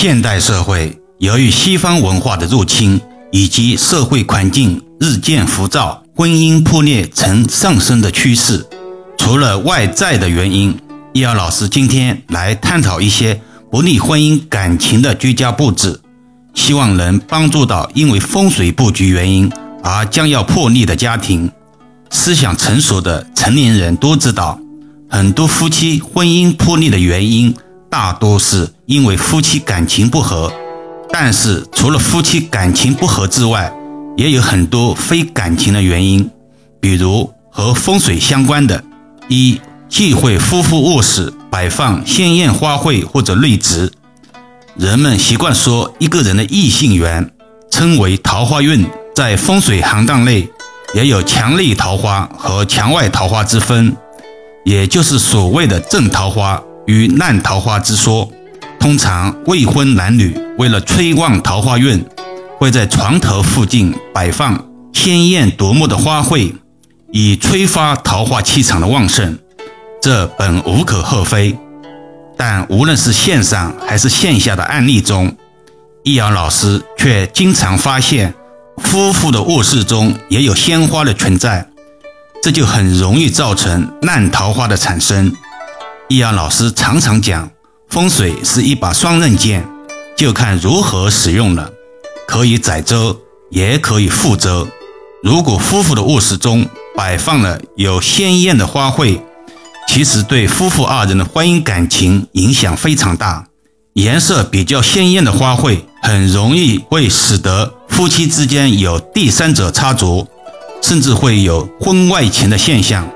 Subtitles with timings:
[0.00, 3.00] 现代社会由于西方文化的入侵，
[3.32, 8.64] 以及社会环境日渐浮躁，婚姻破裂呈上升的趋势。
[9.16, 10.78] 除了外在的原因，
[11.12, 13.40] 易遥老师今天来探讨一些
[13.72, 16.00] 不利婚姻感情的居家布置，
[16.54, 19.50] 希望能帮助到因为风水布局原因
[19.82, 21.50] 而将要破裂的家庭。
[22.10, 24.60] 思想成熟的成年人都知道，
[25.10, 27.52] 很多夫妻婚姻破裂的原因。
[27.90, 30.52] 大多是因为夫妻感情不和，
[31.10, 33.72] 但是除了夫妻感情不和之外，
[34.16, 36.30] 也有很多非感情的原因，
[36.80, 38.84] 比如和风水相关的：
[39.28, 39.58] 一、
[39.88, 43.90] 忌讳夫妇卧室摆放鲜艳花卉或者绿植。
[44.76, 47.32] 人们习惯说一个人的异性缘
[47.70, 50.48] 称为桃花运，在风水行当内
[50.94, 53.96] 也有墙内桃花和墙外桃花之分，
[54.64, 56.62] 也就是所谓的正桃花。
[56.88, 58.32] 与烂桃花之说，
[58.80, 62.02] 通常未婚男女为了催旺桃花运，
[62.58, 66.54] 会在床头附近摆放鲜艳夺目的花卉，
[67.12, 69.38] 以催发桃花气场的旺盛。
[70.00, 71.58] 这本无可厚非，
[72.38, 75.36] 但无论是线上还是线下的案例中，
[76.04, 78.32] 易阳老师却经常发现
[78.78, 81.68] 夫妇的卧室中也有鲜花的存在，
[82.42, 85.30] 这就很容易造成烂桃花的产生。
[86.10, 87.50] 易阳老师常常讲，
[87.90, 89.68] 风水是一把双刃剑，
[90.16, 91.70] 就看如何使用了，
[92.26, 93.14] 可以载舟，
[93.50, 94.66] 也可以覆舟。
[95.22, 99.20] 如果夫妇的卧室中摆放了有鲜艳的花卉，
[99.86, 103.46] 其实对夫妇二人的婚姻感情影响非常大。
[103.92, 110.26] 颜色比较鲜艳的花卉，很容易会使得夫妻之间有第三者插足，
[110.80, 113.06] 甚至会有婚外情的现象。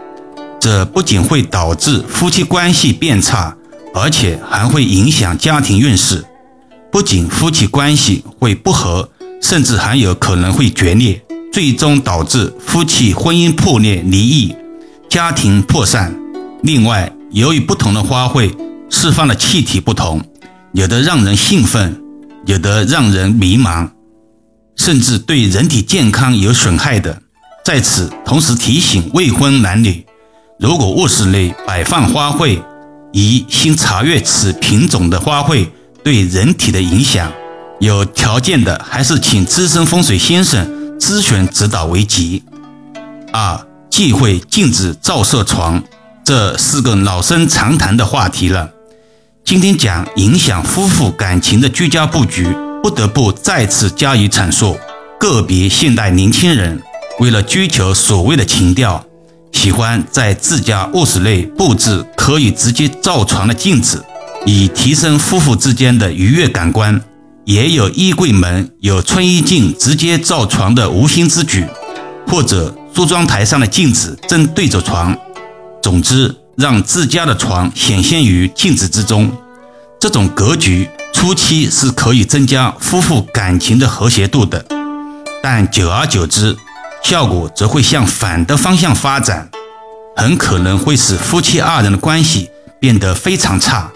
[0.62, 3.56] 这不仅会导致夫妻关系变差，
[3.92, 6.24] 而且还会影响家庭运势。
[6.92, 9.10] 不仅夫妻关系会不和，
[9.42, 11.20] 甚至还有可能会决裂，
[11.52, 14.54] 最终导致夫妻婚姻破裂、离异、
[15.08, 16.16] 家庭破散。
[16.62, 18.54] 另外，由于不同的花卉
[18.88, 20.22] 释放的气体不同，
[20.74, 22.00] 有的让人兴奋，
[22.46, 23.90] 有的让人迷茫，
[24.76, 27.20] 甚至对人体健康有损害的。
[27.64, 30.06] 在此同时提醒未婚男女。
[30.58, 32.60] 如果卧室内摆放花卉，
[33.12, 35.68] 宜先查阅此品种的花卉
[36.04, 37.32] 对人体的影响。
[37.80, 42.44] 有条件的，还是请资深风水先生咨询指导为吉。
[43.32, 45.82] 二、忌讳禁止照射床，
[46.24, 48.70] 这是个老生常谈的话题了。
[49.44, 52.46] 今天讲影响夫妇感情的居家布局，
[52.82, 54.78] 不得不再次加以阐述。
[55.18, 56.80] 个别现代年轻人
[57.18, 59.04] 为了追求所谓的情调。
[59.62, 64.04] 喜欢在自家卧室内布置可以直接照床的镜子，
[64.44, 67.00] 以提升夫妇之间的愉悦感官。
[67.44, 71.64] 也有衣柜门有穿衣镜直接照床的无心之举，
[72.26, 75.16] 或者梳妆台上的镜子正对着床。
[75.80, 79.30] 总之，让自家的床显现于镜子之中。
[80.00, 84.66] 这种格局初期是可以增加夫妇感情的和谐度的，
[85.40, 86.56] 但久而久之。
[87.02, 89.50] 效果则会向反的方向发展，
[90.16, 92.48] 很可能会使夫妻二人的关系
[92.80, 93.90] 变得非常差，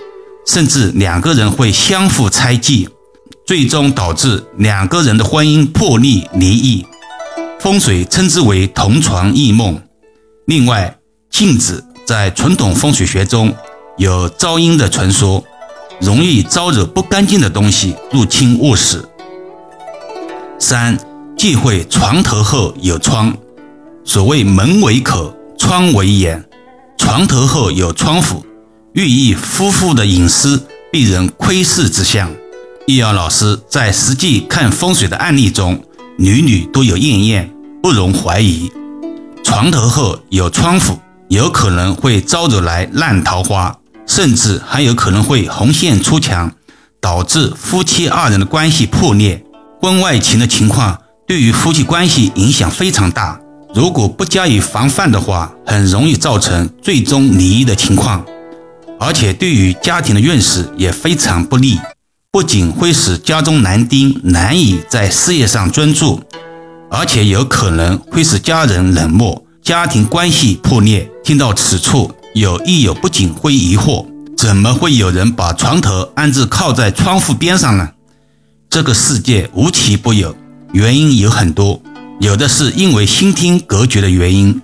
[0.46, 2.88] 甚至两个人会相互猜忌，
[3.46, 6.84] 最终导致两个人的婚姻破裂离异。
[7.58, 9.80] 风水称之为同床异梦。
[10.46, 10.96] 另外，
[11.30, 13.54] 镜子在传统风水学中
[13.96, 15.42] 有招阴的传说，
[16.00, 19.02] 容易招惹不干净的东西入侵卧室。
[20.58, 20.98] 三。
[21.36, 23.36] 忌讳床头后有窗。
[24.04, 26.42] 所谓门为口，窗为眼。
[26.96, 28.44] 床头后有窗户，
[28.94, 32.30] 寓意夫妇的隐私被人窥视之象。
[32.86, 35.84] 易遥老师在实际看风水的案例中，
[36.16, 38.72] 屡屡都有应验，不容怀疑。
[39.44, 40.98] 床头后有窗户，
[41.28, 43.76] 有可能会招惹来烂桃花，
[44.06, 46.50] 甚至还有可能会红线出墙，
[47.00, 49.44] 导致夫妻二人的关系破裂、
[49.82, 50.98] 婚外情的情况。
[51.26, 53.40] 对于夫妻关系影响非常大，
[53.74, 58.24] 如果不加以防范的话，很容易造成最终离异的情况，
[59.00, 61.80] 而且对于家庭的运势也非常不利，
[62.30, 66.22] 不仅会使家中男丁难以在事业上专注，
[66.88, 71.10] 而且有可能会使家人冷漠，家庭关系破裂。
[71.24, 74.06] 听到此处，有益友不仅会疑惑：
[74.36, 77.88] 怎么会有人把床头安置靠在窗户边上呢？
[78.70, 80.32] 这个世界无奇不有。
[80.72, 81.80] 原因有很多，
[82.20, 84.60] 有的是因为新厅格局的原因，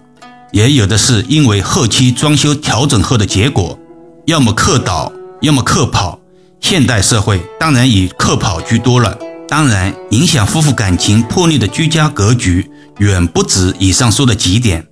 [0.53, 3.79] 也有的是因为后期装修调整后的结果，
[4.27, 6.19] 要么客倒，要么客跑，
[6.61, 9.17] 现代社会当然以客跑居多了。
[9.49, 14.87] 当然，影响夫妇感情破裂的居家格局远不止以上说的几点。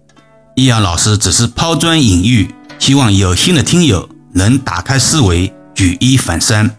[0.55, 6.71] 易阳老师只是抛砖引玉，希望有心的听友能打开思维，举一反三。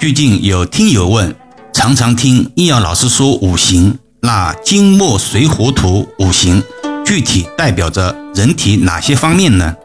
[0.00, 1.34] 最近有听友问，
[1.74, 6.62] 常常听易阳老师说五行，那金木水火土五行
[7.04, 9.76] 具体代表着人体哪些方面呢？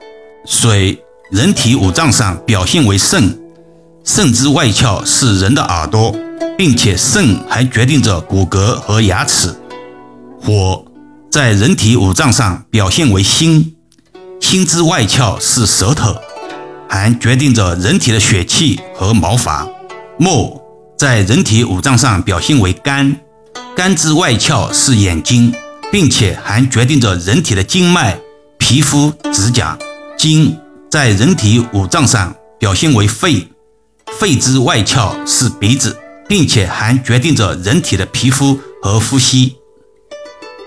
[0.45, 3.37] 水，人体五脏上表现为肾，
[4.05, 6.15] 肾之外窍是人的耳朵。
[6.59, 9.55] 并且肾还决定着骨骼和牙齿。
[10.41, 10.83] 火
[11.31, 13.77] 在人体五脏上表现为心，
[14.41, 16.13] 心之外窍是舌头，
[16.89, 19.65] 还决定着人体的血气和毛发。
[20.17, 20.58] 木
[20.99, 23.15] 在人体五脏上表现为肝，
[23.73, 25.53] 肝之外窍是眼睛，
[25.89, 28.19] 并且还决定着人体的经脉、
[28.57, 29.79] 皮肤、指甲。
[30.17, 30.53] 筋
[30.91, 33.47] 在人体五脏上表现为肺，
[34.19, 35.97] 肺之外窍是鼻子。
[36.27, 39.55] 并且还决定着人体的皮肤和呼吸。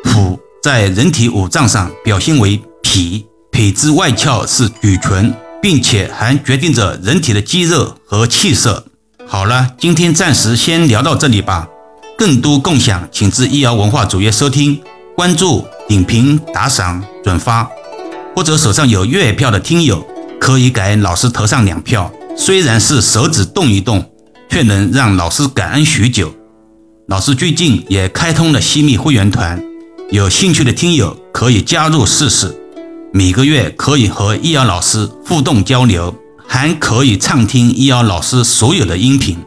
[0.02, 5.32] 脾在人体五脏上表现为脾，脾之外窍是嘴唇，
[5.62, 8.86] 并且还决定着人体的肌肉和气色。
[9.32, 11.66] 好了，今天暂时先聊到这里吧。
[12.18, 14.78] 更多共享，请至医疗文化主页收听、
[15.16, 17.66] 关注、点评、打赏、转发，
[18.36, 20.06] 或者手上有月票的听友
[20.38, 24.06] 可以给老师投上两票，虽然是手指动一动。
[24.50, 26.30] 却能让老师感恩许久。
[27.08, 29.58] 老师最近也开通了西密会员团，
[30.10, 32.54] 有兴趣的听友可以加入试试。
[33.14, 36.14] 每个月可以和易遥老师互动交流，
[36.54, 39.38] 还可以畅听易遥老师所有的音频。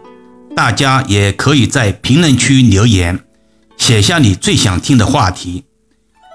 [0.55, 3.19] 大家也可以在评论区留言，
[3.77, 5.65] 写下你最想听的话题，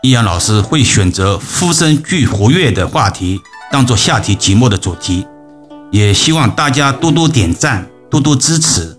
[0.00, 3.40] 易遥老师会选择呼声最活跃的话题
[3.72, 5.26] 当做下题节目的主题。
[5.90, 7.90] 也希望大家多多点赞。
[8.08, 8.96] 多多支持，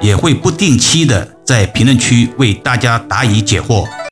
[0.00, 3.86] 也会不定期的在评论区为大家答疑解惑。